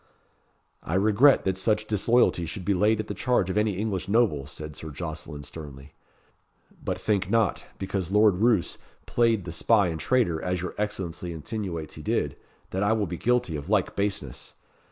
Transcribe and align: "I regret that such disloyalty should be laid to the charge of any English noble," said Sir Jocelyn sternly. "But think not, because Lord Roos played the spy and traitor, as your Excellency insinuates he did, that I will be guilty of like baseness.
"I 0.81 0.95
regret 0.95 1.43
that 1.45 1.59
such 1.59 1.85
disloyalty 1.85 2.47
should 2.47 2.65
be 2.65 2.73
laid 2.73 2.97
to 2.97 3.03
the 3.03 3.13
charge 3.13 3.51
of 3.51 3.55
any 3.57 3.73
English 3.77 4.07
noble," 4.07 4.47
said 4.47 4.75
Sir 4.75 4.89
Jocelyn 4.89 5.43
sternly. 5.43 5.93
"But 6.83 6.99
think 6.99 7.29
not, 7.29 7.65
because 7.77 8.09
Lord 8.09 8.37
Roos 8.37 8.79
played 9.05 9.45
the 9.45 9.51
spy 9.51 9.89
and 9.89 9.99
traitor, 9.99 10.41
as 10.41 10.59
your 10.59 10.73
Excellency 10.79 11.31
insinuates 11.31 11.93
he 11.93 12.01
did, 12.01 12.35
that 12.71 12.81
I 12.81 12.93
will 12.93 13.05
be 13.05 13.17
guilty 13.17 13.55
of 13.55 13.69
like 13.69 13.95
baseness. 13.95 14.53